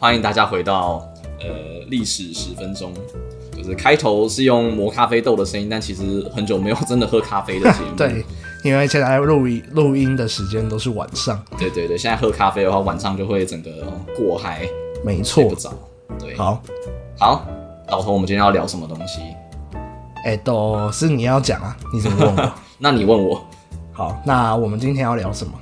[0.00, 1.06] 欢迎大家回到
[1.40, 2.90] 呃历史十分钟。
[3.54, 7.94] 就是开头是用磨咖啡豆的声音，但其实很久没有真的喝咖啡的节目。
[7.98, 8.24] 对，
[8.64, 11.38] 因为现在录音录音的时间都是晚上。
[11.58, 13.70] 对对对，现在喝咖啡的话，晚上就会整个
[14.16, 14.66] 过嗨，
[15.04, 15.70] 没错，睡不着。
[16.18, 16.62] 对，好，
[17.18, 17.46] 好，
[17.88, 19.20] 老头，我们今天要聊什么东西？
[20.24, 22.52] 哎、都是你要讲啊，你怎么问我？
[22.80, 23.44] 那你问我，
[23.92, 25.52] 好，那我们今天要聊什么？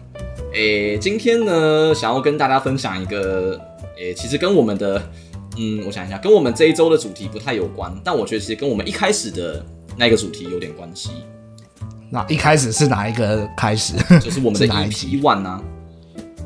[0.54, 3.60] 诶、今天呢，想要跟大家分享一个，
[3.98, 5.02] 诶、其实跟我们的，
[5.56, 9.64] 嗯，我想一下，跟我们这一周的主题不太有关，但我觉得其实跟我们一开始的
[9.96, 11.10] 那个主题有点关系，
[12.10, 15.62] 那一开始是哪一个开始 就是我们的 EP One 啊。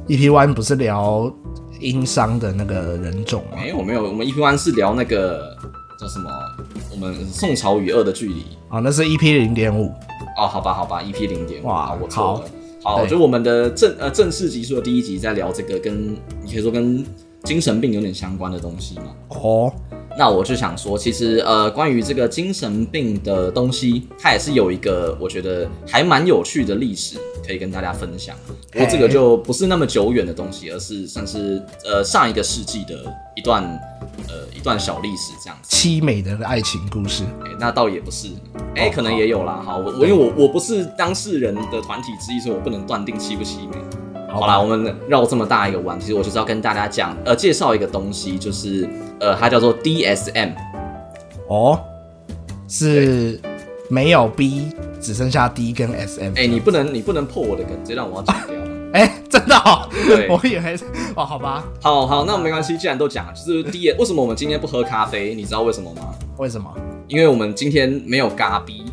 [0.09, 1.33] ？EP One 不是聊
[1.79, 3.59] 殷商的那个人种吗？
[3.61, 5.57] 没有没有，我们 EP One 是聊那个
[6.01, 6.31] 叫什么，
[6.91, 8.45] 我们宋朝与恶的距离。
[8.71, 9.93] 哦，那是 EP 零点五。
[10.39, 12.45] 哦，好吧好吧，EP 零点五，哇我错了。
[12.83, 17.05] 好，对就我们的正呃正式集数的第一集在聊这个跟你可以说跟
[17.45, 19.05] 精神病有点相关的东西嘛。
[19.29, 19.73] 哦，
[20.19, 28.37] 那我就想说，其实呃，关于这个精神病的东西，它也是有一个我觉得还蛮有趣的历史可以跟大家分享。
[28.71, 32.95] 不过这个就不是那么久远的东西，而是算是呃上一个世纪的
[33.37, 33.63] 一段
[34.29, 35.77] 呃一段小历史这样子。
[35.77, 37.25] 凄美的爱情故事。
[37.45, 38.29] 哎、那倒也不是，
[38.77, 39.63] 哎、哦可能也有啦。
[39.65, 43.77] 好，我我因为我我不是当事人的团体之一，所以我不能断定凄不凄美。
[44.33, 48.89] 好啦，我们绕这么大一个弯，其实我就是要跟大家讲，呃，介绍一个东西，就是
[49.21, 50.53] 呃，它叫做 DSM。
[51.49, 51.79] 哦，
[52.67, 53.39] 是
[53.91, 56.33] 没有 B，只剩下 D 跟 SM。
[56.37, 58.57] 哎、你不能你不能破我的梗，这让我要剪掉。
[58.93, 59.89] 哎、真的、哦？
[60.07, 65.35] 对我以为是哦，好吧，好好，那没关系，既然都讲了，就是 D，为什么我们今天不喝咖啡？
[65.35, 66.15] 你知道为什么吗？
[66.39, 66.71] 为什么？
[67.09, 68.85] 因为我们今天没有咖 B，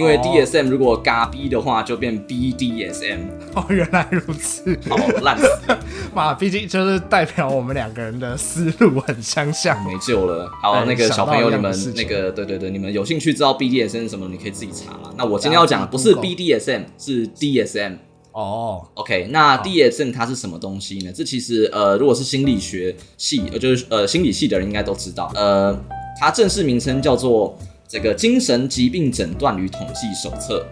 [0.00, 3.18] 因为哦 DSM 如果嘎 B 的话，就变 BDSM，
[3.54, 4.78] 哦，原来如此。
[4.88, 5.78] 好烂死了。
[6.14, 9.82] 嘛，毕竟就是代表我们两个人的思路很相像。
[9.84, 10.50] 没救了。
[10.62, 15.14] 好，哎那个小朋友，你们那个对对对，你们有兴趣知道 BDSM 是什么，你可以自己查了。
[15.18, 17.96] 那我今天要讲的不是 BDSM，是 DSM。
[18.32, 21.12] 哦，OK，那 DSM 它是什么东西呢？
[21.12, 25.30] 这其实呃，如果是心理学系，呃，就是呃心理系的人应该都知道。
[25.34, 25.76] 呃，
[26.20, 27.58] 它正式名称叫做
[27.90, 30.64] 这个精神疾病诊断与统计手册。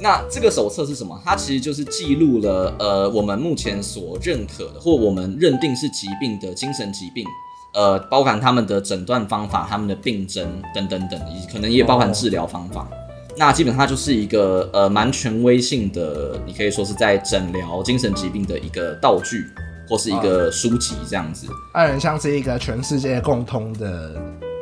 [0.00, 1.20] 那这个手册是什么？
[1.22, 7.26] 它其实就是记录了呃我们目前所认可的或我们认定是疾病的精神疾病，
[7.74, 12.88] 呃，包含他们的诊断方法、他们的病症等等等，以可能也包含治疗方法。
[13.36, 19.44] 那基本上它就是一个呃蛮权威性的，你可以说是在诊疗精神疾病的一个道具
[19.86, 21.46] 或是一个书籍这样子。
[21.74, 24.14] 它很像是一个全世界共通的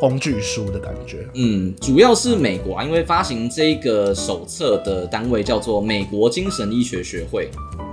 [0.02, 1.24] 工具书的感觉。
[1.34, 7.48] 嗯，主要是美国啊，因为发行这个手册的单位叫做美国精神医学学会，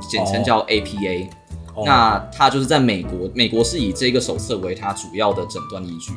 [0.09, 1.27] 简称叫 APA。
[1.75, 6.11] 哦那它就是在美国，美国是以这个手册为它主要的诊断依据。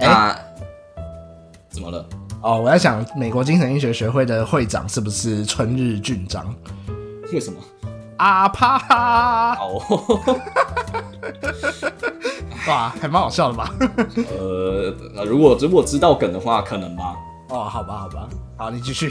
[0.00, 0.36] 哎那、
[1.68, 2.04] 怎么了？
[2.42, 6.52] 哦，我在想，美国精神医学学会的会长是不是春日俊章？
[7.32, 7.60] 为什么？
[8.16, 9.54] 啊啪！
[9.60, 9.80] 哦，
[12.68, 13.72] 哇，还蛮好笑的吧？
[14.38, 17.16] 呃，呃如果如果知道梗的话，可能吧。
[17.48, 19.08] 哦，好吧，好吧，好，你继续。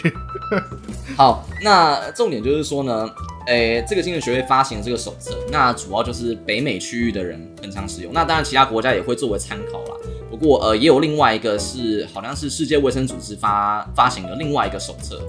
[1.16, 3.10] 好，那重点就是说呢，
[3.48, 9.96] 诶、这个精神学会发行这个手册，那主要就是北美区域的人很常使用，那当然其他国家也会作为参考啦。
[10.30, 15.22] 不过呃，也有另外一个是好像是世界卫生组织发发行的另外一个手册，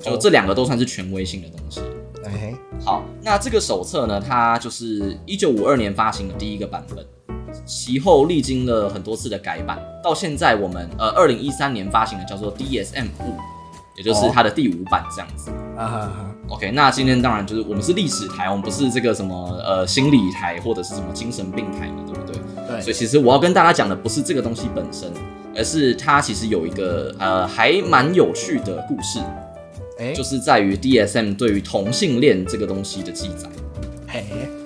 [0.00, 1.82] 就这两个都算是权威性的东西。
[2.24, 7.04] 哎嘿，好，那这个手册呢，它就是一九五二年发行的第一个版本，
[7.66, 13.34] 其后历经了很多次的改版，到现在我们呃二零一三年发行的叫做 DSM 五，
[13.96, 15.50] 也就是它的第五版这样子。
[15.76, 22.40] 啊，OK，那今天当然就是我们是历史台，我们不是这个什么呃心理台或者是什么精神病台嘛，对不对？
[22.66, 25.12] 对所以，其实我要跟大家讲的不是这个东西本身，
[25.56, 29.20] 而是它其实有一个呃还蛮有趣的故事，
[29.98, 33.48] 哎，就是在于 DSM 对于同性恋这个东西的记载。
[34.06, 34.63] 嘿，对，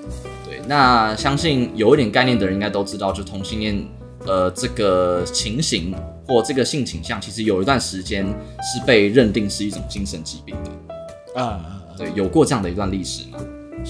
[0.69, 3.83] 那相信有一点概念的人应该都知道，就同性恋
[4.27, 5.95] 呃这个情形
[6.27, 11.43] 或这个性倾向，其实有一段时间是被认定是一种精神疾病的。
[11.43, 13.39] 啊，对，有过这样的一段历史嘛？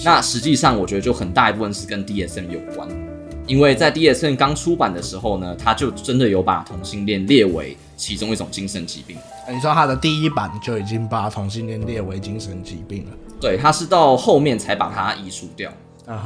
[0.05, 2.87] 那实际上我觉得就很大一部分是跟 DSM 有关，
[3.45, 9.17] 因为在 DSM 刚出版的时候呢，它就真的有把同性恋列为其中一种精神疾病。
[9.51, 13.11] 你说他的第一版就已经把同性恋列为精神疾病了。
[13.41, 15.69] 对，他是到后面才把它移除掉。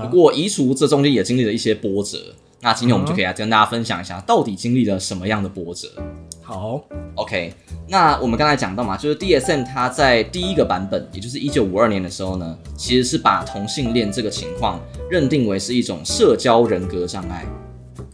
[0.01, 2.17] 不过移除这中间也经历了一些波折。
[2.61, 5.89] 那今天我们就可以来跟大家分享一下，到底经历了什么样的波折。
[6.41, 6.81] 好
[7.15, 7.53] ，OK，
[7.89, 17.45] 那我们刚才讲到嘛，就是 DSM 它在第一个版本，也就是一九五二年的时候呢，其实是把同性恋这个情况认定为是一种社交人格障碍。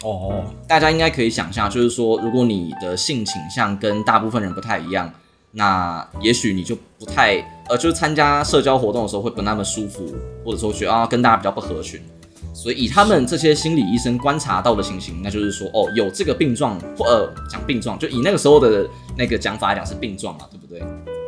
[0.04, 5.14] 哦，大家应该可以想象，就是说，如果你的性倾向跟大部分人不太一样，
[5.52, 7.40] 那也许你就不太
[7.70, 10.06] 呃，就是参加社交活动的时候会不那么舒服，
[10.44, 12.02] 或者说觉得啊跟大家比较不合群。
[12.52, 18.86] 所以以他们这些心理医生观察到的情形，那就是说，哦，有这个病状或呃讲病状，就以那个时候的
[19.16, 20.84] 那个讲法来讲是病状嘛，对不对？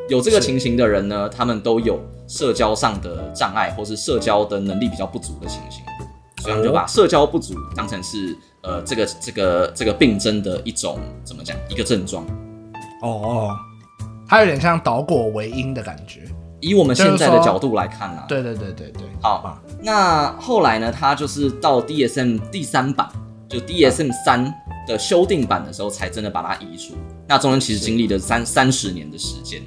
[0.10, 1.98] 有这个情形的人呢，他们都有
[2.28, 5.82] 社交上的障碍，或是社交的能力比较不足的情形，
[6.42, 12.26] 所以我们就把社交不足当成是呃这个这个这个病症的一种怎么讲一个症状。
[13.04, 13.56] 哦，
[14.28, 16.24] 它有点像倒果为因的感觉。
[16.62, 23.10] 以我们现在的角度来看呢，对对对对对，好，那后来呢，它就是到 DSM 第三版，
[23.50, 24.54] 就 DSM 三
[24.88, 26.94] 的修订版的时候，才真的把它移除。
[27.28, 29.62] 那中间其实经历了三三十年的时间。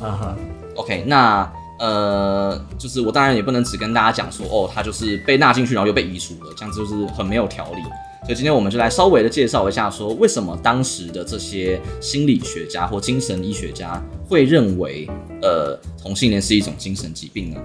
[0.00, 0.36] 啊哈
[0.76, 7.82] ，OK，那呃，就是我当然也不能只跟大家讲说，哦，它就是被纳进去，然后又被移除了，这样子就是很没有条理。
[8.26, 15.08] 所以今天我们就来稍微的介绍一下，说为什么当时的这些心理学家或精神医学家会认为，
[15.40, 17.60] 呃，同性恋是一种精神疾病呢？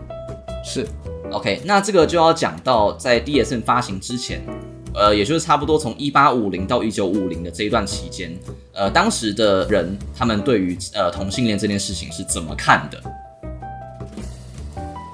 [0.63, 0.85] 是
[1.31, 4.39] ，OK，那这个就要讲到在 DSM 发行之前，
[4.93, 8.31] 呃，也就是差不多从一八五零到一九五零的这一段期间，
[8.71, 13.01] 呃，当时的人他们对于呃同性恋这件事情是怎么看的？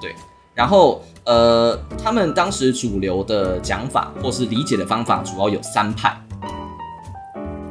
[0.02, 0.14] 对，
[0.54, 1.02] 然后。
[1.28, 6.18] 呃，他们当时主流的讲法或是理解的方法主要有三派。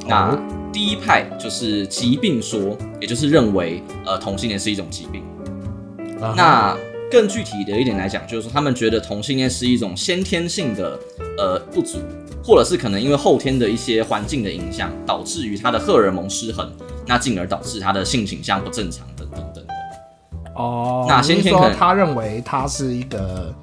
[0.06, 0.38] 那
[0.72, 5.24] 第一派就是疾病说，也就是认为呃同性恋是一种疾病。
[6.36, 6.78] 那
[7.10, 10.96] 更具体的一点来讲，就是说他们觉得同性恋是一种先天性的
[11.36, 11.98] 呃不足，
[12.44, 16.72] 或者是可能因为后天的一些环境的影响，导致于他的荷尔蒙失衡，
[17.06, 19.64] 那进而导致他的性倾向不正常等等等。
[20.58, 23.54] 哦，那先说他认为他是一个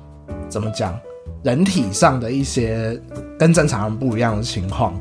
[0.47, 0.97] 怎么讲，
[1.43, 2.99] 人体上的一些
[3.37, 4.97] 跟正常人不一样的情况，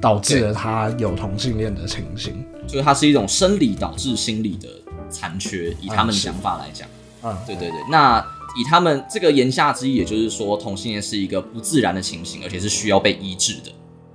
[0.00, 4.68] 导致了他有同性恋的情形，就是它是一种生理导致心理的
[5.08, 5.70] 残缺。
[5.80, 6.88] 以他们的想法来讲，
[7.22, 7.78] 嗯，对对对。
[7.90, 8.18] 那
[8.58, 13.70] 以他们这个言下之意，也就是说同性恋是一个不自然的情形，而且是需要被医治的，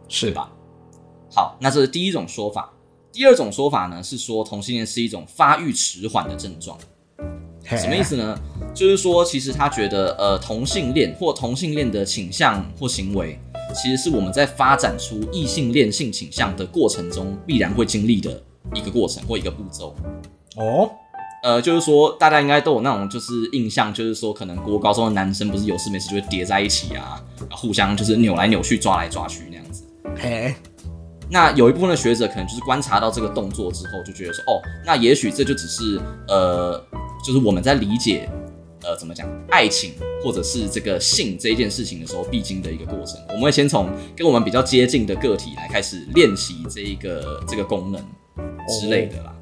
[0.10, 0.52] 是吧？
[1.34, 2.74] 好，那这是第一种说法。
[3.14, 6.78] 第二种说法呢，是说同性恋是一种发育迟缓的症状。
[7.78, 8.38] 什么意思呢？
[8.74, 13.40] 就是说，其实他觉得，呃，同性恋或同性恋的倾向或行为，
[13.74, 18.42] 其实是我们在发展出异性恋性倾向的过程中必然会经历的
[18.74, 19.96] 一个过程或一个步骤。
[20.58, 20.90] 哦，
[21.44, 27.22] 呃，就是说，大家应该都有那种就是印象，就是说，可能国高中的男生不是有事没事就会叠在一起啊，
[27.52, 29.84] 互相就是扭来扭去、抓来抓去那样子。
[30.18, 30.54] 嘿，
[31.30, 36.84] 那有一部分的学者可能就是观察到这个动作之后，就觉得说，哦，那也许这就只是呃。
[37.24, 38.30] 就是我们在理解，
[38.84, 43.20] 呃，怎么讲爱情或者是这个性这一件事情的时候，必经的一个过程。
[43.30, 48.02] 我们会先从跟我们比较接近的个体来开始练习这一个这个功能
[48.68, 49.34] 之类的啦。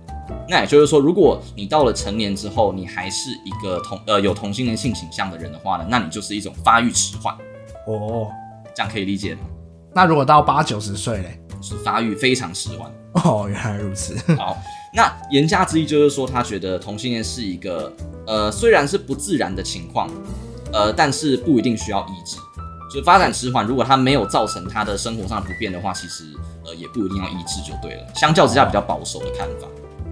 [0.48, 7.34] 那也就是说，如果你到了成年之后，你还是一个同呃有同性恋性倾向的人的话呢，那你就是一种发育迟缓。
[7.88, 8.28] 哦，
[8.76, 9.42] 这样可以理解吗？
[9.94, 12.92] 那如果到八九十岁嘞，是发育非常迟缓。
[13.14, 14.16] 哦，原来如此。
[14.36, 14.58] 好。
[14.94, 17.92] 那言下之意就是说，他觉得同性恋是一个，
[18.26, 20.10] 呃，虽然是不自然的情况，
[20.74, 22.38] 呃，但是不一定需要医治。
[22.92, 26.24] 就发展迟缓，如果他没有造成他的生活上不便的话，其实
[26.66, 28.08] 呃也不一定要医治就对了。
[28.16, 29.68] 相较之下，比较保守的看法。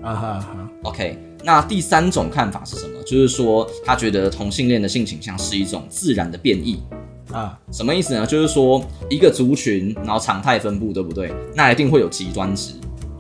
[0.08, 0.70] 啊哈哈。
[0.84, 3.02] OK，那第三种看法是什么？
[3.02, 6.80] 就是说他觉得同性恋的性倾向是一种自然的变异。
[7.32, 8.26] 啊，什么意思呢？
[8.28, 11.34] 就是说一个族群，然后常态分布，对不对？
[11.56, 12.74] 那一定会有极端值。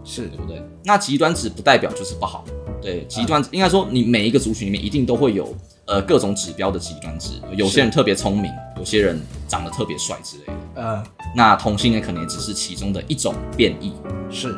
[0.07, 0.63] 是对不对？
[0.85, 2.45] 那极端值不代表就是不好，
[2.81, 5.53] 对，极端应该说你每一个族群里面一定都会有
[5.85, 11.03] 呃各种指标的极端值，有些人特别聪明，有些人长得特别帅之类的，呃，
[11.35, 13.91] 那同性恋可能也只是其中的一种变异。
[14.31, 14.55] 是，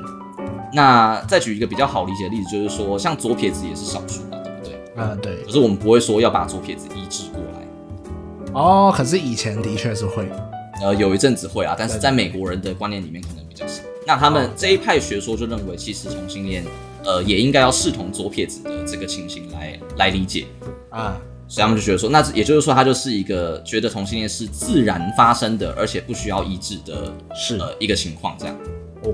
[0.71, 4.79] 那再举一个比较好理解的例子，就是说像左撇子也是少数嘛，对不对？
[4.97, 5.43] 嗯，对。
[5.43, 8.53] 可是我们不会说要把左撇子移植过来。
[8.53, 10.29] 哦，可是以前的确是会，
[10.81, 13.81] 呃，有一阵子会啊，但是在美国人的观念里面可能比较少。
[14.09, 16.65] 那他们这一派学说就认为，其实同性恋，
[17.05, 20.47] 呃，也应该要视同左撇子的这个情形来来理解
[20.89, 21.15] 啊，
[21.47, 28.57] 所以他们就觉得说，那也就是说，他就是一个觉得同性恋是自然发生的，而且不需要医治的，是呃一个情况这样。
[29.03, 29.13] 哦，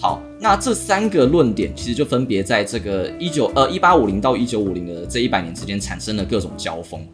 [0.00, 7.04] 好，那这三个论点其实就分别在这个一九呃一八五零到一九五零的这一百年之间产生了各种交锋。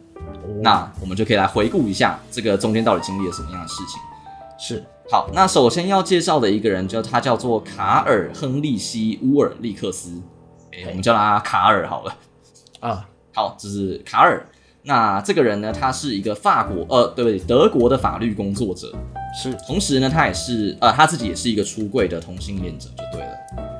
[0.61, 3.99] 那我们就可以来回顾一下这个中间到底经历了什么样的事情。
[4.59, 4.83] 是。
[5.11, 10.19] 好，那首先要介绍的一个人，就他叫做卡尔·亨利希·乌尔利克斯，
[10.73, 12.15] 哎，我们叫他卡尔好了。
[12.79, 14.43] 啊，好，这是卡尔。
[14.81, 17.39] 那这个人呢，他是一个法国呃，对不对？
[17.39, 18.91] 德国的法律工作者，
[19.39, 19.53] 是。
[19.67, 23.31] 同时呢，他也是呃，他自己也是一个出柜的同性恋者，就对了。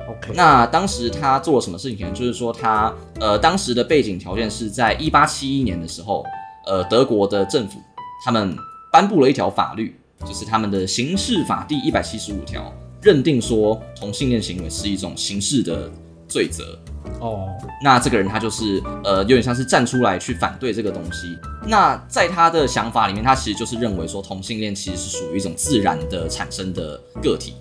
[0.08, 0.32] OK。
[0.34, 2.12] 那当时他做了什么事情呢？
[2.12, 6.24] 就是说他呃，当时的背景条件是在一八七一年的时候，
[6.66, 7.80] 呃，德国的政府
[8.24, 8.56] 他们
[8.92, 15.90] 颁布了一条法律，就是他们的刑事法第一百七十五条，认定说同性恋行为是一种刑事的
[16.28, 16.78] 罪责。
[17.20, 17.46] 哦，
[17.82, 21.38] 那这个人他就是呃，有点像是站出来去反对这个东西。
[21.66, 27.54] 那在他的想法里面，他其实就是认为说同性恋其实是属于一种自然的产生的个体，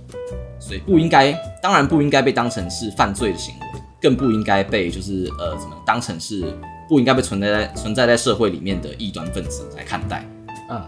[0.59, 1.31] 所以不应该，
[1.61, 6.43] 当然不应该被当成是犯罪的行为，更不应该被就是呃怎么当成是
[6.89, 10.27] 不应该被存在在存在在社会里面的异端分子来看待。
[10.69, 10.81] 嗯，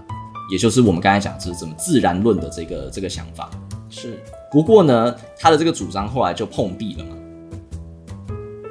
[0.50, 3.50] 也就是我们刚才讲是怎么自然论的这个这个想法。
[3.90, 7.16] 是，不过呢，他的这个主张后来就碰壁了嘛。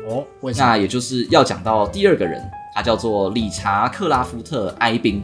[0.08, 0.24] 哦，
[0.56, 2.42] 那也就是要讲到第二个人，
[2.74, 5.22] 他叫做理查克拉夫特埃宾，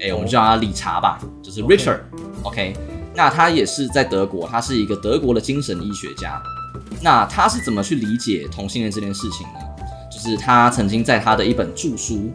[0.00, 2.00] 哎，我们就叫他理查吧，就是 Richard。
[2.42, 2.76] OK，
[3.14, 6.42] 那他也是在德国，他是一个德国的精神医学家。
[7.00, 9.60] 那他是怎么去理解同性恋这件事情呢？
[10.10, 12.30] 就是他曾经在他的一本著书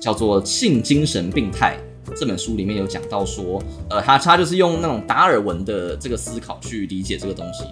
[0.00, 1.76] 叫做《性精神病态》
[2.16, 7.64] 这本书里面有讲到说，呃，他他就是用那种达尔文的这个思考去理解这个东西。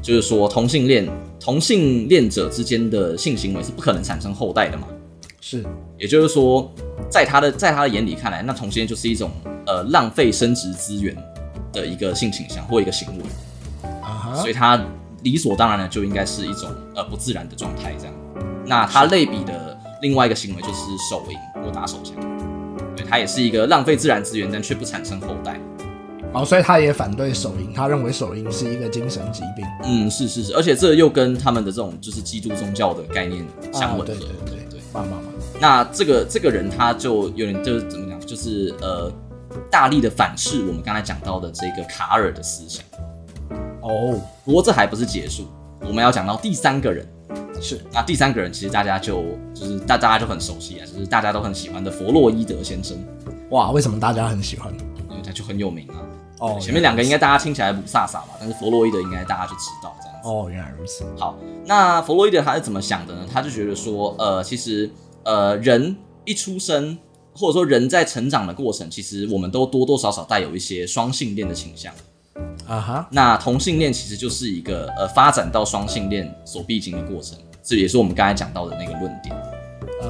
[0.00, 1.06] 就是说，同性恋
[1.40, 4.86] 同性恋者之间的性行为是不可能产生后代的嘛？
[5.40, 5.64] 是，
[5.98, 6.70] 也就是说，
[7.10, 9.30] 在他的在他的眼里看来，那同性恋就是一种
[9.66, 11.14] 呃浪费生殖资源
[11.72, 13.24] 的一个性倾向或一个行为，
[14.00, 14.80] 啊所以他
[15.22, 18.14] 理所当然的就应该是一种呃不自然的状态这样。
[18.64, 20.80] 那他类比的另外一个行为就是
[21.10, 22.14] 手淫或打手枪，
[23.08, 25.58] 对他也是一个浪费自然资源但却不产生后代。
[26.34, 29.66] 哦，所以他也反对手淫，他认为手淫是一个精神疾病。
[29.84, 34.04] 嗯，是是是，而且这又跟他们的这种就是基督宗教的概念相吻合。
[34.04, 35.32] 对对对对，棒棒棒。
[35.58, 39.10] 那这个这个人他就有点就是怎么讲，就是呃，
[39.70, 42.84] 大力的反噬我们刚才讲到的这个卡尔的思想。
[43.80, 45.48] 哦，不过这还不是结束，
[45.80, 47.08] 我们要讲到第三个人。
[47.60, 49.24] 是，那第三个人其实大家就
[49.54, 52.96] 就是大大家就很熟悉啊，就是大家都很喜欢的弗洛伊德先生。
[53.50, 54.72] 哇，为什么大家很喜欢？
[55.10, 55.96] 因为他就很有名啊。
[56.40, 60.28] 哦，前面两个应该大家听起来不飒飒吧，但是弗洛伊德应该大家就知道这样子。
[60.28, 61.04] 哦，原来如此。
[61.18, 61.36] 好，
[61.66, 63.26] 那弗洛伊德他是怎么想的呢？
[63.32, 64.88] 他就觉得说，呃，其实
[65.24, 66.96] 呃，人一出生，
[67.34, 71.92] 或者说人在成长的过程，其实我们都多多少少带有一些双性恋的倾向。
[72.68, 77.36] 啊哈，那同性恋其实就是一个呃发展到双性恋所必经的过程，
[77.68, 79.36] 这也是我们刚才讲到的那个论点。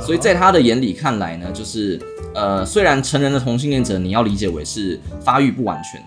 [0.00, 1.98] 所以在他的眼里看来呢，就是
[2.34, 6.00] 呃，虽然成人的同性恋者你要理解为是发育不完全。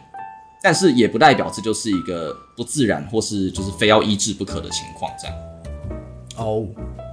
[0.64, 5.36] 但是也不代表这就是一个不自然或是就是非要医治不可的情况，这样。
[6.38, 6.68] 哦，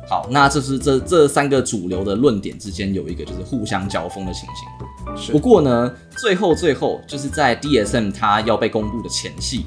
[0.06, 5.32] 好，那这是这这三个主流的论点之间有一个就是互相交锋的情形。
[5.32, 9.64] 不过呢，最后最后就是在 DSM 它要被公布的前夕。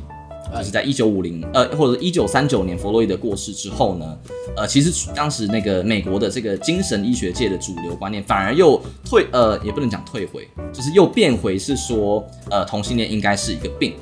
[0.57, 4.17] 就是在一九五零呃或者一九三九年弗洛伊德过世之后呢，
[4.55, 13.93] 呃，其实当时那个美国的这个精神医学界的主流观念反而又退呃也不能讲退回，就是又变回是说呃同性恋应该是一个病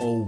[0.00, 0.26] 哦。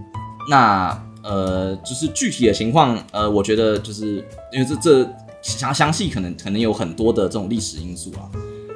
[0.49, 5.09] 那呃就是具体的情况呃我觉得就是因为这这
[5.42, 8.30] 详详细可能可能有很多的这种历史因素啊，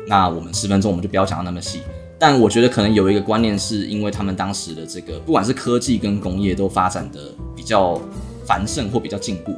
[0.07, 1.81] 那我们十分钟我们就不要讲到那么细。
[2.19, 7.21] 但我觉得可能有一个观念，是因为他们当时的这个不管是科技跟工业都发展的
[7.55, 8.01] 比较
[8.47, 9.53] 繁盛或比较进步，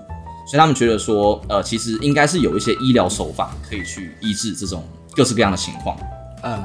[0.49, 5.97] 所以他们觉得说，呃，其实应该是有一些医疗手法可以去医治这种各式各样的情况。
[6.43, 6.65] 嗯，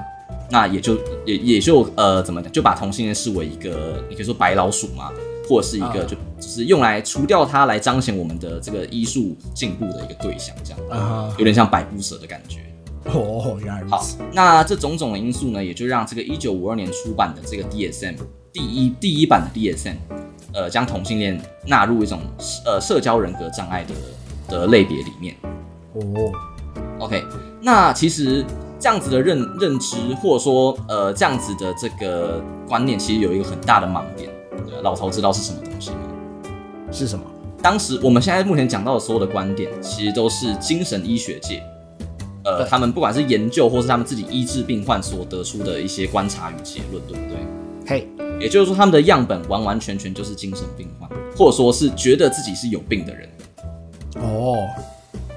[0.50, 5.12] 那也就也也就呃怎么讲，就把同性恋视为一个你可以说白老鼠嘛，
[5.48, 12.62] 或者是一个就只是用来除掉它来彰显我们的这个医术进步的一个对象，这样，有点像百步蛇的感觉。
[13.06, 14.18] 哦，原来如此。
[14.18, 18.16] 好，那这种种的因素呢，也就让这个一九五二年出版的这个 DSM
[18.52, 19.96] 第一第一版的 DSM，
[20.54, 22.20] 呃，将同性恋纳入一种
[22.66, 23.94] 呃社交人格障碍的
[24.48, 25.36] 的类别里面。
[25.94, 26.32] 哦
[27.00, 27.24] ，OK，
[27.62, 28.46] 那其实
[28.80, 34.30] 这样子的认认知，或者说呃这样子的这个观念，其实有一个很大的盲点。
[34.82, 35.98] 老头知道是什么东西吗？
[36.92, 37.24] 是什么？
[37.62, 41.64] 当时我们现在目前讲到的所有的观点，其实都是精神医学界。
[42.46, 47.38] 呃，他们不管是研究或是他们自己医治病患所得出的一些观察与结论，对不对？
[47.86, 48.08] 嘿，
[48.40, 53.30] 也就是说，他们的样本完完全全就是精神病患，或者说是觉得自己是有病的人。
[54.16, 54.68] 哦，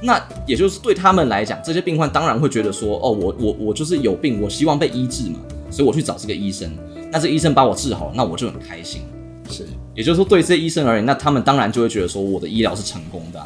[0.01, 5.39] 那也就是对他们来讲，这些病患当然会觉得说，哦，我我我就是有病，我希望被医治嘛，
[5.71, 6.71] 所以我去找这个医生。
[7.11, 9.03] 那这医生把我治好，那我就很开心。
[9.49, 13.41] 是，也就是说，对这些医生而言，那他们当然就会觉得说，我的医疗是成功的。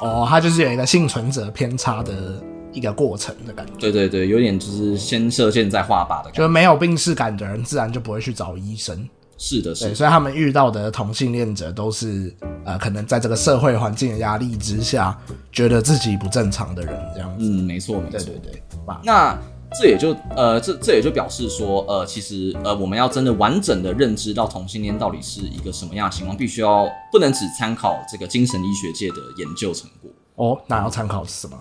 [0.00, 2.42] 哦，他就是有一个幸存者偏差的。
[2.78, 3.72] 一个过程的感觉。
[3.78, 6.38] 对对对，有点就是先射箭再画靶的感觉。
[6.42, 9.08] 就没有病视感的人，自然就不会去找医生。
[9.36, 9.94] 是的，是。
[9.94, 15.16] 所以他们遇到的同性恋者都是呃，可能在这个社会环境的压力之下，
[15.52, 17.44] 觉得自己不正常的人这样子。
[17.44, 18.18] 嗯，没错，没错。
[18.18, 18.62] 对对对。
[19.04, 19.38] 那
[19.78, 30.10] 这也就呃，这这也就表示说，呃，其实呃，我们要真的完整的认知到同性恋到底是一个什么样的情况，必须要不能只参考这个精神医学界的研究成果。
[30.36, 31.56] 哦，那要参考是什么？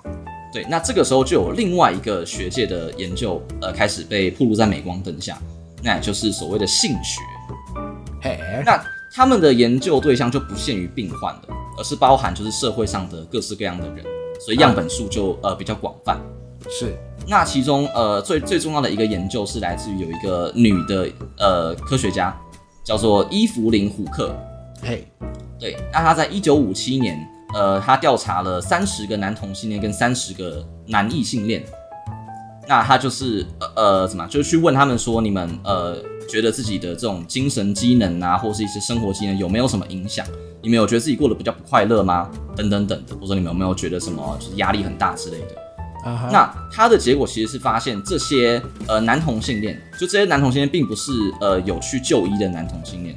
[0.53, 5.37] 对，那这个时候就有另外一个学界的研究，呃，开始被曝露在镁光灯下，
[5.83, 7.21] 那也就是所谓的性学。
[8.21, 8.81] 嘿，那
[9.13, 14.03] 他们的研究对象就不限于病患的，而是包含就是社会上的各式各样的人，
[14.39, 16.19] 所以样本数就呃比较广泛。
[16.69, 16.97] 是。
[17.29, 22.33] 那其中呃最最重要的一个研究是来自于有一个女的呃科学家，
[22.85, 24.33] 叫做伊芙琳胡克。
[24.81, 25.05] 嘿，
[25.59, 27.19] 对，那她在一九五七年，
[27.53, 31.63] 呃，他调查了三十个男同性恋跟三十个男异性恋，
[32.67, 35.97] 那他就是呃呃怎么，就是去问他们说，你们呃
[36.29, 40.25] 觉得自己的这种精神机能啊，或是一些生活机能有没有什么影响？
[40.61, 42.29] 你们有觉得自己过得比较不快乐吗？
[42.55, 45.55] 等等等的，或者你们有没有觉得什么就是压力很大之类的？
[46.31, 51.11] 那他的结果其实是发现这些呃男同性恋，就这些男同性恋并不是
[51.41, 53.13] 呃有去就医的男同性恋，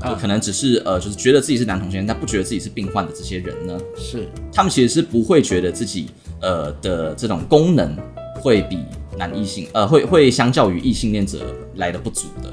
[0.00, 7.96] 就可能只是呃就是觉得自己是男同性恋，但不觉得自己是病患的这些人呢，是他们其实是不会觉得自己呃的这种功能
[8.40, 8.84] 会比
[9.16, 11.38] 男异性呃会会相较于异性恋者
[11.76, 12.52] 来的不足的。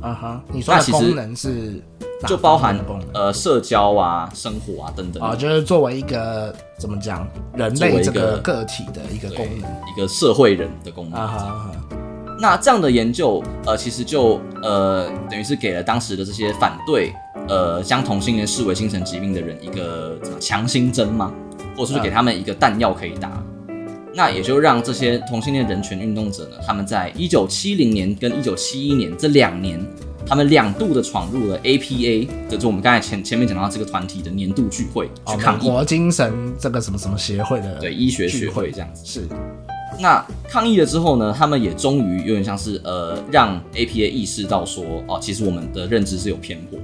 [0.00, 1.82] 啊哈，你说的功能是？
[2.26, 2.76] 就包含
[3.14, 11.97] 呃社交啊、生活啊等等啊，就是作为一个怎么讲，人类这个个体的一个功能，一个社会人的功能。
[12.40, 17.12] 那这样的研究，呃，其实就呃，等于是给了当时的这些反对
[17.48, 21.32] 呃将同性恋视为精神疾病的人一个强心针吗？
[21.76, 23.30] 或者是给他们一个弹药可以打？
[24.14, 29.84] 那也就让这些同性恋人权运动者呢，他们在一九七零年跟一九七一年这两年。
[30.26, 39.26] 他们两度的闯入了 APA，就是我们刚才前前面讲到这个团体的年度聚会去抗议，国精神这个什么什么协会的对医学学会这样子是。
[40.00, 46.78] 那抗议了之后呢，他们也终于有点像是呃让 APA 意识到说哦，其实我们的认知是有偏颇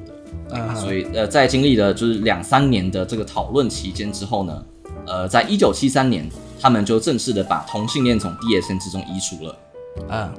[0.48, 4.64] 的，所以呃在经历了就是两三年的这个讨论期间之后呢，
[5.06, 6.28] 呃在一九七三年，
[6.60, 9.56] 他们就正式的把同性恋从 DSM 之中移除了，
[10.10, 10.32] 嗯。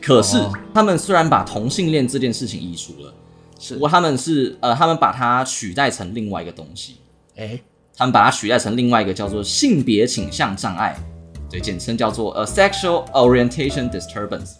[0.00, 0.38] 可是，
[0.72, 3.12] 他们虽然把同性恋这件事情移除了，
[3.58, 3.74] 是。
[3.74, 6.98] 不过他们是呃，他们把它取代成另外一个东西，
[7.36, 7.60] 哎，
[7.96, 10.96] 他们把它取代成另外一个叫做性别倾向障碍，
[11.50, 14.52] 对，简称叫做呃 sexual orientation disturbance。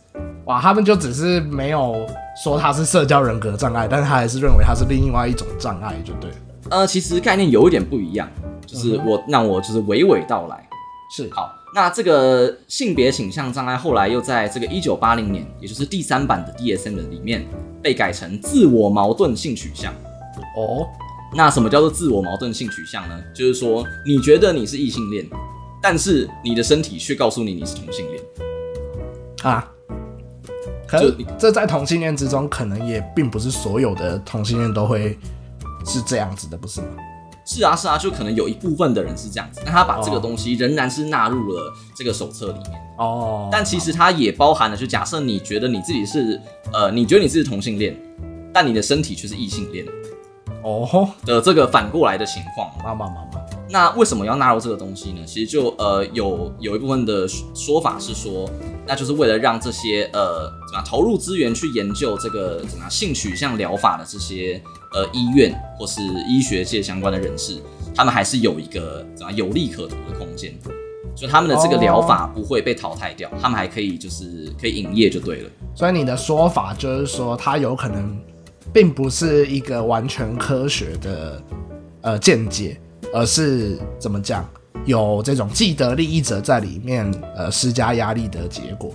[0.47, 2.05] 哇，他们就只是没有
[2.43, 6.37] 说他是社交人格障碍，但是他还是认为他是另外一种障碍，就对了。
[6.71, 8.29] 呃，其实概念有一点不一样，
[8.67, 10.69] 就是我让我就是娓娓道来，
[11.17, 11.49] 是好。
[11.73, 17.47] 那这个性别倾向障碍后来又在这个一九八零年，也就是第三版的 DSM 的里面
[17.81, 19.93] 被改成自我矛盾性取向。
[20.57, 20.85] 哦，
[21.37, 23.17] 那什么叫做自我矛盾性取向呢？
[23.33, 25.25] 就是说你觉得你是异性恋，
[25.83, 28.23] 但是你的身体却告诉你你是同性恋。
[29.43, 29.71] 啊，
[30.87, 35.19] 可是这在同性恋之中，可能也并不是所有的同性恋都会
[35.87, 36.89] 是这样子的，不是吗？
[37.47, 43.49] 是啊是啊，就可能有一部分的人是这样子，那他把这个东西仍然是纳入了这个手册里面哦。
[43.51, 46.41] 但其实它也包含了，就假设你觉得你自己是
[46.73, 47.97] 呃，你觉得你自己是同性恋，
[48.53, 49.85] 但你的身体却是异性恋
[50.63, 52.71] 哦的这个反过来的情况。
[52.85, 53.30] 妈妈妈妈，
[53.71, 55.21] 那为什么要纳入这个东西呢？
[55.25, 58.51] 其实就呃有有一部分的说法是说，
[58.87, 64.61] 那就是为了让这些呃怎么样投入资源去研究这个怎么样性取向疗法的这些。
[64.93, 67.59] 呃，医院或是医学界相关的人士，
[67.95, 70.53] 他们还是有一个怎么有利可图的空间，
[71.15, 75.51] 所以他们的这个疗法不会被淘汰掉，他们还可以就是可以营业就对了。
[75.77, 78.19] 所以你的说法就是说，它有可能
[78.73, 81.41] 并不是一个完全科学的
[82.01, 82.77] 呃见解，
[83.13, 84.49] 而是怎么讲，
[84.85, 88.91] 有这种既得利益者在里面呃施加压力的结果。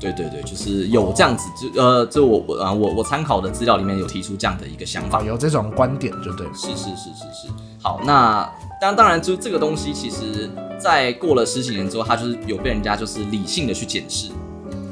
[0.00, 6.46] 对对对，就是有这样子，就呃，就我我啊我我参考的资料里面有提出这样的一个想法，有这种观点，就对。
[6.52, 7.48] 是是是是是。
[7.80, 8.46] 好，那
[8.80, 14.30] 当当然，就这个东西，其实在过了十几年之后，它就是有被人家就是理性的去检视，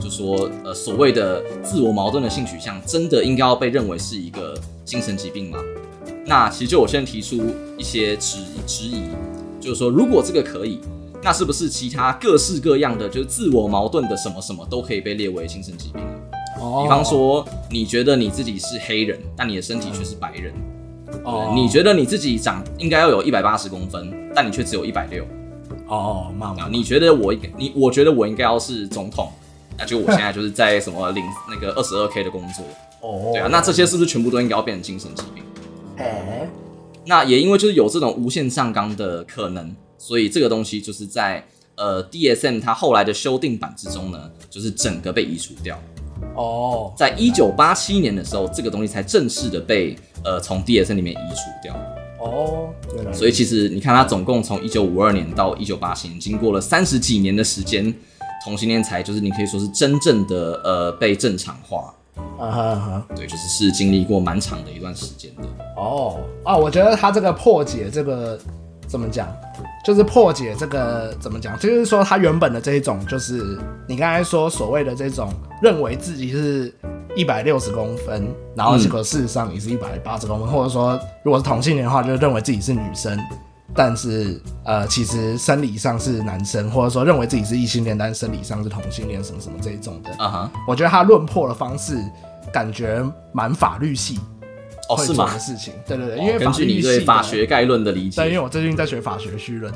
[0.00, 4.54] 就说呃所谓的自我矛盾的性取向，真的应该要被认为是一个
[4.84, 5.58] 精神疾病吗？
[6.26, 7.42] 那其实就我现在提出
[7.76, 9.02] 一些质质疑，
[9.60, 10.80] 就是说如果这个可以。
[11.24, 16.02] 那是不是其他各式各样的，就是自我矛盾的什么什么都可以被列为精神疾病？
[16.60, 20.52] 哦，比方说，你觉得你自己是黑人，但你的身体却是白人。
[21.22, 25.24] 哦，你觉得你自己长应该要有一百八十公分，但你却只有一百六。
[25.86, 29.30] 哦，妈妈，你觉得我应该你，我觉得我应该要是总统，
[29.78, 32.64] 那就我现在就是在什么领那个二十二 k 的工作。
[33.08, 35.44] 哦，对啊，那这些是不是全部都应该要变成精神疾病？
[35.96, 36.48] 哎，
[37.06, 41.44] 那也因为就是有这种无限上纲的可能，所以这个东西就是在
[41.76, 45.78] 呃 DSM 它后来的修订版之中呢，就是整个被移除掉。
[46.36, 51.74] 哦，在一九八七年的时候，这个东西才正式的被呃从 DSM 里面移除掉。
[52.20, 52.70] 哦，
[53.12, 57.92] 所以其实你看，它总共从一九五二年到一九八七年，经过了三十几年的时间，
[58.44, 61.92] 同性恋才就是你可以说是真正的呃被正常化。
[62.38, 65.42] 啊哈哈，对，就是是经历过蛮长的一段时间的。
[65.76, 68.38] 哦啊，我觉得他这个破解这个
[68.86, 69.28] 怎么讲，
[69.84, 76.74] 就是破解这个怎么讲，就是说他原本的这一种，就是你刚才说所谓的这种认为自己是
[77.16, 83.18] 一百六十公分，然后结果事实上你是一百八十公分，或者说如果是同性恋的话，就认为自己是女生。
[83.74, 90.10] 但是，呃，其实生理上是男生，或者说认为自己是异性恋，但是生理上是同性恋，什么什么这一种的。
[90.22, 91.96] 啊哈，我觉得他论破的方式
[92.52, 94.18] 感觉蛮法律系，
[94.90, 95.26] 哦，是吗？
[95.38, 99.72] 事情，对对对，因为根据你对法学概论的理解，对，因为我最近在学法学绪论，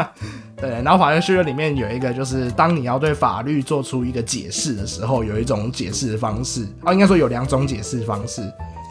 [0.56, 8.42] 对，然后法学绪论里面有一个，就是当你要对法律做出一个解释的时候，有一种解释的方式，啊，应该说有两种解释方式，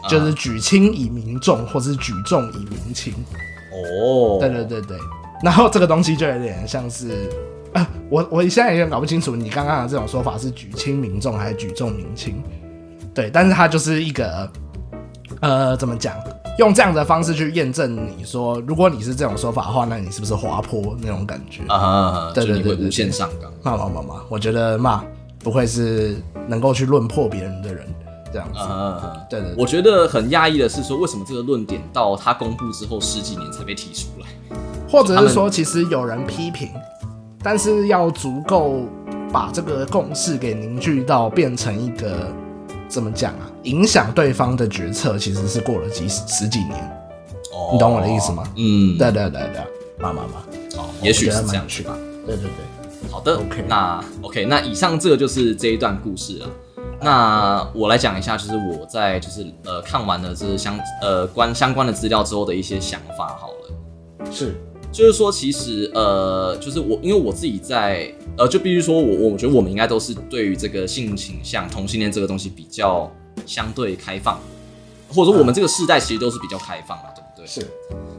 [0.08, 3.14] 就是举轻以明重，或者是举重以明轻。
[3.72, 4.96] 哦，对对对对，
[5.42, 7.28] 然后这个东西就有点像是，
[7.72, 12.42] 啊，我我现在有点搞不清楚你刚刚的这种说法是举轻民重还是举重民轻，
[13.14, 14.50] 对，但是它就是一个，
[15.40, 16.14] 呃，怎么讲，
[16.58, 21.62] 用这样的方式去验证你说，如果你是这种说法的话，那你是不是滑坡那种感觉？
[21.68, 22.32] 啊？
[22.34, 25.04] 对对对，无限上纲，骂骂骂骂，我觉得骂
[25.38, 26.16] 不会是
[26.48, 27.86] 能够去论破别人的人。
[28.32, 34.56] 这样子，嗯对对，我觉得很压抑的是说，为什么这个论点到他公布之后十几年才被提出来？
[34.90, 36.70] 或者是说，其实有人批评，
[37.42, 38.86] 但是要足够
[39.30, 42.32] 把这个共识给凝聚到变成一个
[42.88, 43.50] 怎么讲啊？
[43.64, 46.78] 影响对方的决策，其实是过了几十十几年。
[47.52, 48.44] 哦，你懂我的意思吗？
[48.56, 49.62] 嗯，对对对对，
[49.98, 51.94] 妈妈妈，哦，也许是这样去吧。
[52.26, 56.46] 对对对，好的，OK，那 OK，那以上这个就是这一段故事了。
[57.00, 63.28] 那我来讲一下，就是我在就是呃看完了这相呃关相关的资料之后的一些想法。
[63.40, 64.54] 好了，是，
[64.90, 73.08] 就是说其实呃就是我因为我自己在呃就必须说我我觉得我们应该都是对于这个性倾向同性恋这个东西比较
[73.46, 74.40] 相对开放，
[75.08, 77.22] 或者说我们这个世代其实都是比较开放的，对？
[77.48, 77.66] 是，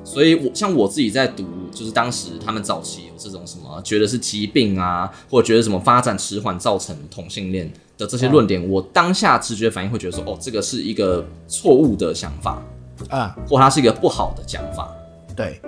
[0.03, 7.71] 所以我像我自己在读，就是当时他们早期有这种什么觉得是疾病啊，或者觉得什么发展迟缓造成同性恋。
[7.99, 12.63] 的这些论点，我当下直觉反应会觉得说，哦，这个是一个错误的想法
[13.09, 14.89] 啊，或它是一个不好的讲法。
[15.35, 15.59] 对。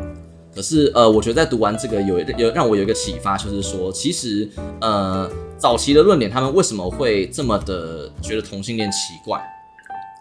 [0.55, 9.41] 可是，呃，我觉得在读完这个有有让我有一个启发，就是说，其实，呃，早期的论点，他们为什么会这么的觉得同性恋奇怪？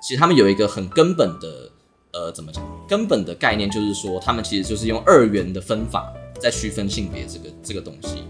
[0.03, 1.70] 其实他们有一个很根本的，
[2.13, 2.65] 呃，怎么讲？
[2.89, 8.25] 根本的概念就是说，他们其实就是用二元的分法在区分性别这个这个东西。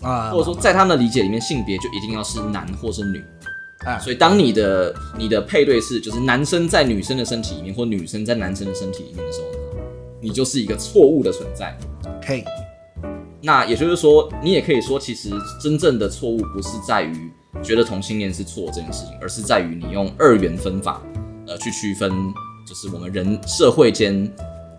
[0.00, 3.20] 啊，或者说，在他们的理解里面，性别就一定要是男或是女
[3.80, 3.98] 啊。
[3.98, 9.82] 所以，当你的你的配对是就是男生在女生的身体里面，或女生在男生的身体里面的时候呢，
[10.20, 11.76] 你就是一个错误的存在。
[12.24, 12.44] 可以。
[13.42, 17.30] 那也就是说，你也可以说，其实真正的错误不是在于
[17.62, 21.02] 觉得同性恋是错这件事情，而是在于你用二元分法
[21.46, 22.12] 呃去区分，
[22.68, 24.30] 就是我们人社会间。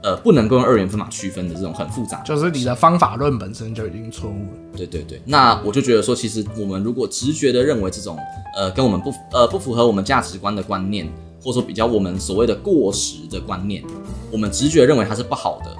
[0.01, 4.77] 呃，不能够用二元分法区分的这种很复杂，就是你的方法论本身就已经错误了。
[4.77, 8.17] 对对对，那我就觉得说，其实我们如果直觉的认为这种
[8.55, 11.05] 呃跟我们不呃不符合我们价值观的观念，
[11.43, 13.83] 或者说比较我们所谓的过时的观念，
[14.31, 15.75] 我们直觉认为它是不好的，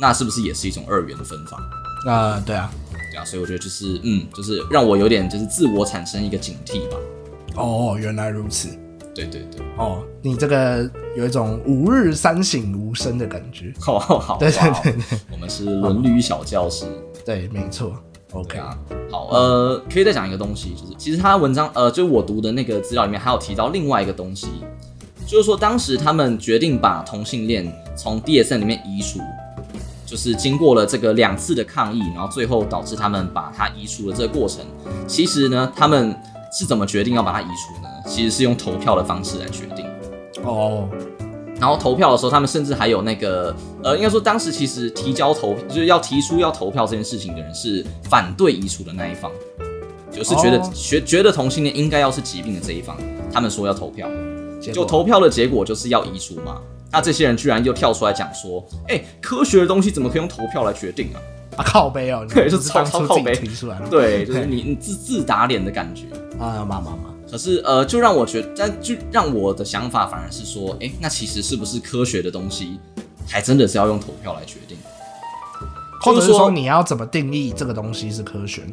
[0.00, 1.58] 那是不是也是一种二元的分法？
[2.10, 2.72] 啊，对啊，
[3.12, 6.96] 对啊，所以我觉得就是嗯，就是让我有点就是自我产生一个警惕吧。
[7.56, 8.70] 哦，原来如此。
[9.18, 16.86] 对对对，哦，你这个有一种吾日三省吾身的感觉，好好，对对对对，我们是伦理小教师，
[17.24, 17.92] 对，没错
[18.32, 18.58] ，OK。
[18.58, 18.78] 啊，
[19.10, 24.46] 好，呃，可以再讲一个东西，就是其实他文章，呃，就是我读的那个资料里面还有提到另外一个东西，
[25.26, 29.18] 就是说当时他们决定把同性恋从 DSM 里面移除，
[30.06, 34.64] 就是经过了这个两次的抗议，然后最后导致他们把它移除的这个过程，
[35.08, 36.14] 其实呢，他们
[36.52, 37.88] 是怎么决定要把它移除呢？
[38.06, 39.84] 其实是用投票的方式来决定。
[40.44, 40.88] 哦，
[41.60, 49.30] 然后投票的时候，他们甚至还有那个呃，应该说当时其实提交投就是要提出要投票这件事情的人是反对移除的那一方，
[50.10, 52.96] 就是觉得觉觉得同性恋应该要是疾病的这一方，
[53.32, 54.08] 他们说要投票，
[54.60, 56.60] 就投票的结果就是要移除嘛，
[56.92, 61.18] 那这些人居然又跳出来讲说，哎，科学的东西怎么可以用投票来决定啊？
[61.56, 66.04] 啊，靠背哦，对，就超超靠背提出来了，对，就是你你自自打脸的感觉
[66.38, 67.14] 啊，妈妈妈。
[67.30, 72.78] 可是呃，就让我觉得，但就让我的想法反而是说，哎，那其实是不是科学的东西，
[73.26, 74.78] 还真的是要用投票来决定？
[76.00, 78.72] 或者说你要怎么定义这个东西是科学呢？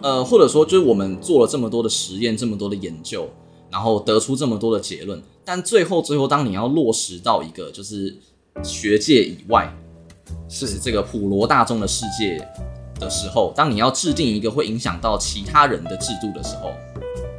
[0.00, 3.28] 呃，或者说就是我们做了这么多的实验，这么多的研究，
[3.70, 8.16] 然后得出这么多的结论，但最后最后当你要落实到一个就是
[8.62, 9.70] 学界以外，
[10.48, 12.38] 是这个普罗大众的世界
[13.02, 16.70] 的时候，当你要制定一个会影响到其他人的制度的时候。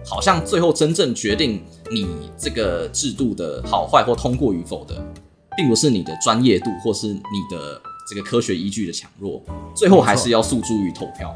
[0.06, 4.93] 好像最后真正决定你这个制度的好坏或通过与否的，
[5.56, 9.41] 并不是你的专业度或是你的这个科学依据的强弱，
[9.73, 11.34] 最后还是要诉诸于投票。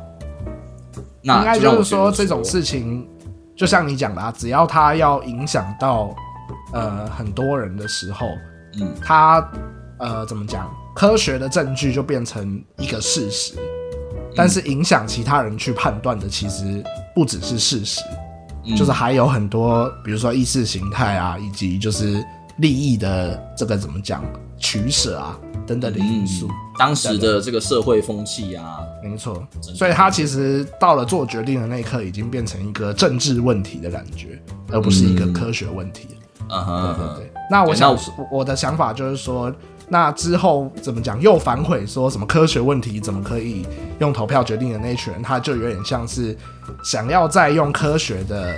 [1.22, 3.08] 那应该就是说这种事情，
[3.56, 6.13] 就像你讲的，啊，只要它要影响到
[6.74, 8.28] 呃很多人的时候，
[8.82, 9.50] 嗯，它
[9.98, 13.54] 呃怎么讲，科学的证据就变成一个事实，
[14.38, 18.02] 但是影响其他人去判断的，其实不只是事实。
[18.76, 22.21] 就是还有很多，比如说意识形态啊，以及就是
[22.58, 24.21] 利益的这个怎么讲
[24.58, 34.38] 取舍啊等等的因素，当时的这个社会风气啊，没错，所以他其实到了做决定的那一刻，已经变成一个政治问题的感觉，
[34.69, 36.10] 而不是一个科学问题。
[36.50, 37.32] 嗯哼，对对对。
[37.50, 37.97] 那我想
[38.30, 39.50] 我的想法就是说。
[39.89, 41.19] 那之后怎么讲？
[41.21, 43.65] 又反悔说什么科学问题怎么可以
[44.00, 46.36] 用投票决定的那一群人，他就有点像是
[46.84, 48.54] 想要再用科学的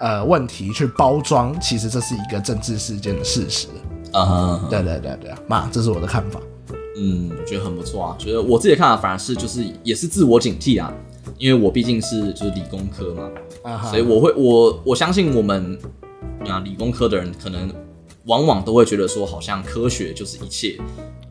[0.00, 3.68] 呃问题去包装，其实这是一个政治事件的事实。
[4.12, 6.40] 啊，对对对对，妈，这是我的看法。
[6.98, 8.16] 嗯，我觉得很不错啊。
[8.18, 10.92] 觉得我自己的看法反而是就是也是自我警惕啊，
[11.38, 15.78] 因为我毕竟是就是理工科嘛，所以我会我我相信我们
[16.48, 17.72] 啊理工科的人可能。
[18.26, 20.78] 往往都会觉得说，好像科学就是一切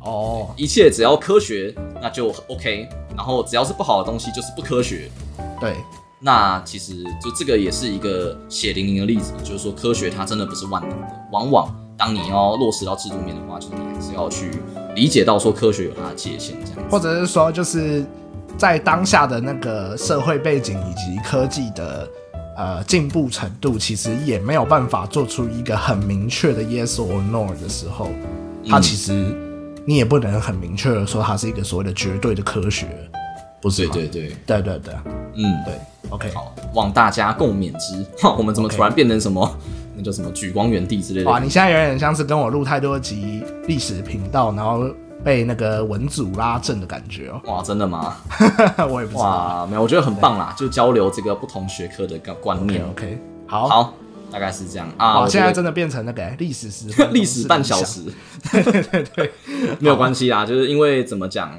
[0.01, 5.09] 哦，一切只要科学那就 OK，然后只要是不好的东西就是不科学。
[5.59, 5.75] 对，
[6.19, 11.07] 那其实就这个也是一个血淋淋的例子，就是说科学它真的不是万能的。
[11.31, 14.51] 往往当你要落实到制度面的话，就是你还是要去
[14.93, 18.05] 理解到说科学有它的界限，这样，或者是说就是
[18.57, 22.07] 在当下的那个社会背景以及科技的。
[22.55, 28.09] 呃，进步程度其实也没有办法做出一个很明确的 yes or no 的时候，
[28.69, 29.35] 它其实
[29.85, 32.87] 你也不能很明确的说它是一个所谓的绝对的科学，
[33.61, 33.87] 不是？
[33.87, 34.93] 对对对对对对，
[35.35, 35.73] 嗯，对
[36.09, 38.05] ，OK，好，望大家共勉之。
[38.37, 39.57] 我们怎么突然变成什么？
[39.97, 41.29] 那叫什么举光原地之类的？
[41.29, 44.89] 哇，你现在有点像是跟我录太多集历史频道，然后。
[45.23, 47.41] 被那个文组拉正的感觉哦！
[47.45, 48.15] 哇，真的吗？
[48.89, 49.23] 我也不知道。
[49.23, 52.83] 哇，没有，我觉得很棒啦，就交流这个不同学科的个观念。
[52.89, 53.93] OK，好，好，
[54.29, 55.21] 大概是这样啊。
[55.21, 58.01] 我现在真的变成那个历史时历史半小时。
[58.51, 59.31] 对 对对，
[59.79, 61.57] 没有关系啦，就是因为怎么讲，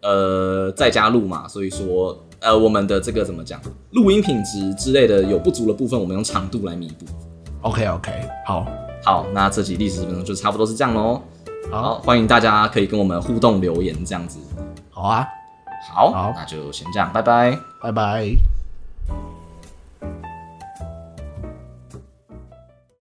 [0.00, 7.04] 呃，在家录嘛，所以说呃，我们的这个怎么讲，录音品质之类的有不足的部分，我们用长度来弥补。
[7.60, 8.12] OK OK，
[8.46, 8.66] 好，
[9.04, 11.22] 好，那这集历史十分钟就差不多是这样喽。
[11.74, 14.38] 好，欢迎大家可以跟我们互动留言，这样子。
[14.90, 15.26] 好啊，
[15.92, 18.53] 好，那就先这样，拜拜，拜拜。